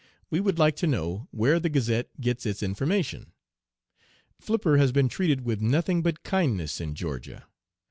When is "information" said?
2.63-3.33